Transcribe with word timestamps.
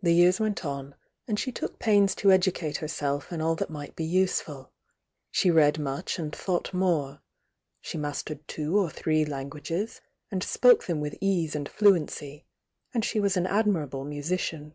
The 0.00 0.12
years 0.14 0.38
went 0.38 0.64
on, 0.64 0.94
and 1.26 1.40
she 1.40 1.50
took 1.50 1.80
pains 1.80 2.14
to 2.14 2.30
educate 2.30 2.76
herself 2.76 3.32
in 3.32 3.40
all 3.40 3.56
that 3.56 3.68
nu^t 3.68 3.96
be 3.96 4.04
useful,— 4.04 4.70
she 5.32 5.50
read 5.50 5.76
much 5.76 6.20
and 6.20 6.32
thought 6.32 6.72
more, 6.72 7.20
—she 7.80 7.98
mastered 7.98 8.46
two 8.46 8.78
or 8.78 8.88
three 8.90 9.24
languages, 9.24 10.00
and 10.30 10.44
spoke 10.44 10.84
them 10.86 11.00
with 11.00 11.18
pose 11.20 11.56
and 11.56 11.68
fluency, 11.68 12.44
and 12.94 13.04
she 13.04 13.18
was 13.18 13.36
an 13.36 13.46
admir 13.46 13.88
aWe 13.88 14.06
musician. 14.06 14.74